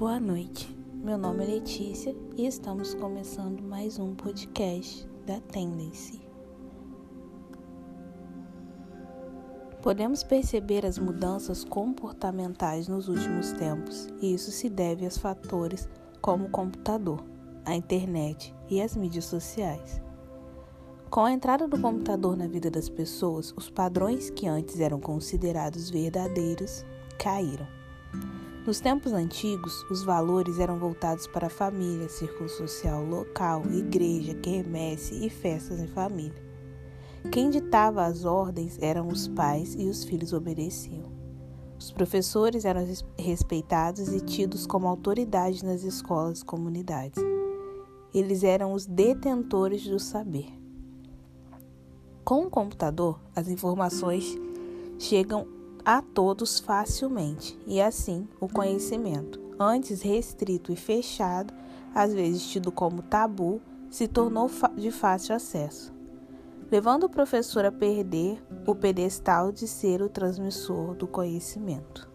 [0.00, 6.22] Boa noite, meu nome é Letícia e estamos começando mais um podcast da Tendency.
[9.82, 15.86] Podemos perceber as mudanças comportamentais nos últimos tempos e isso se deve a fatores
[16.22, 17.22] como o computador,
[17.66, 20.00] a internet e as mídias sociais.
[21.10, 25.90] Com a entrada do computador na vida das pessoas, os padrões que antes eram considerados
[25.90, 26.86] verdadeiros
[27.18, 27.68] caíram.
[28.70, 35.26] Nos tempos antigos, os valores eram voltados para a família, círculo social local, igreja, quermesse
[35.26, 36.40] e festas em família.
[37.32, 41.10] Quem ditava as ordens eram os pais e os filhos obedeciam.
[41.76, 42.86] Os professores eram
[43.18, 47.20] respeitados e tidos como autoridade nas escolas e comunidades.
[48.14, 50.46] Eles eram os detentores do saber.
[52.24, 54.38] Com o computador, as informações
[54.96, 55.58] chegam
[55.92, 61.52] a todos facilmente e assim o conhecimento, antes restrito e fechado,
[61.92, 63.60] às vezes tido como tabu,
[63.90, 65.92] se tornou de fácil acesso,
[66.70, 72.08] levando o professor a perder o pedestal de ser o transmissor do conhecimento.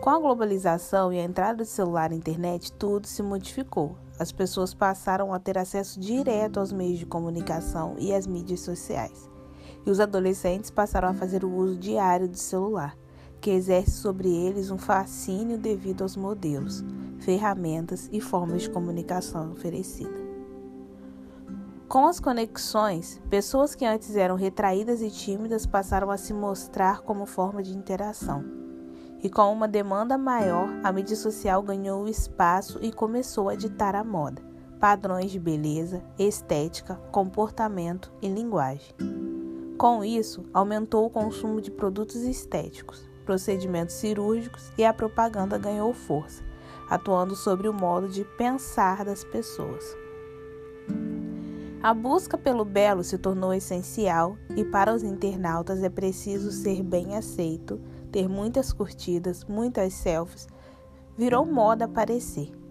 [0.00, 3.98] Com a globalização e a entrada do celular e internet, tudo se modificou.
[4.18, 9.30] As pessoas passaram a ter acesso direto aos meios de comunicação e às mídias sociais.
[9.84, 12.96] E os adolescentes passaram a fazer o uso diário do celular,
[13.40, 16.84] que exerce sobre eles um fascínio devido aos modelos,
[17.18, 20.22] ferramentas e formas de comunicação oferecidas.
[21.88, 27.26] Com as conexões, pessoas que antes eram retraídas e tímidas passaram a se mostrar como
[27.26, 28.42] forma de interação.
[29.22, 34.02] E com uma demanda maior, a mídia social ganhou espaço e começou a ditar a
[34.02, 34.40] moda,
[34.80, 38.94] padrões de beleza, estética, comportamento e linguagem.
[39.76, 46.42] Com isso, aumentou o consumo de produtos estéticos, procedimentos cirúrgicos e a propaganda ganhou força,
[46.88, 49.84] atuando sobre o modo de pensar das pessoas.
[51.82, 57.16] A busca pelo belo se tornou essencial e para os internautas é preciso ser bem
[57.16, 57.80] aceito
[58.12, 60.46] ter muitas curtidas, muitas selfies,
[61.16, 62.61] virou moda aparecer.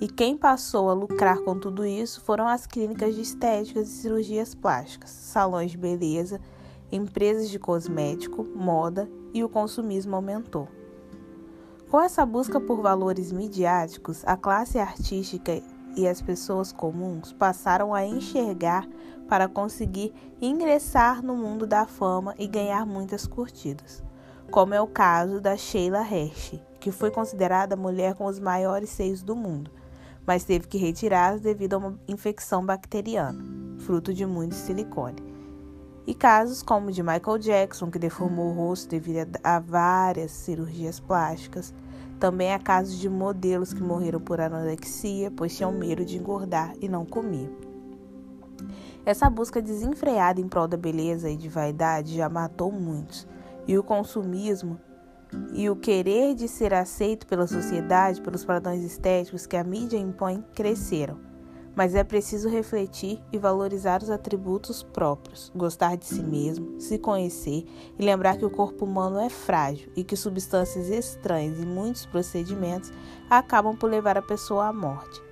[0.00, 4.54] E quem passou a lucrar com tudo isso foram as clínicas de estéticas e cirurgias
[4.54, 6.40] plásticas, salões de beleza,
[6.90, 10.68] empresas de cosmético, moda e o consumismo aumentou.
[11.90, 15.62] Com essa busca por valores midiáticos, a classe artística
[15.94, 18.88] e as pessoas comuns passaram a enxergar
[19.28, 24.02] para conseguir ingressar no mundo da fama e ganhar muitas curtidas
[24.50, 28.90] como é o caso da Sheila Hersh, que foi considerada a mulher com os maiores
[28.90, 29.70] seios do mundo,
[30.26, 33.38] mas teve que retirá-los devido a uma infecção bacteriana,
[33.78, 35.22] fruto de muito silicone.
[36.06, 40.98] E casos como o de Michael Jackson, que deformou o rosto devido a várias cirurgias
[40.98, 41.72] plásticas.
[42.18, 46.88] Também há casos de modelos que morreram por anorexia, pois tinham medo de engordar e
[46.88, 47.50] não comiam.
[49.04, 53.26] Essa busca desenfreada em prol da beleza e de vaidade já matou muitos
[53.66, 54.78] e o consumismo
[55.52, 60.44] e o querer de ser aceito pela sociedade, pelos padrões estéticos que a mídia impõe,
[60.54, 61.18] cresceram.
[61.74, 67.64] Mas é preciso refletir e valorizar os atributos próprios, gostar de si mesmo, se conhecer
[67.98, 72.92] e lembrar que o corpo humano é frágil e que substâncias estranhas e muitos procedimentos
[73.28, 75.22] acabam por levar a pessoa à morte.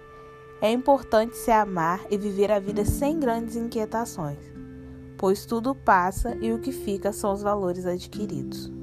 [0.61, 4.59] É importante se amar e viver a vida sem grandes inquietações
[5.19, 8.78] pois tudo passa e o que fica são os valores adquiridos.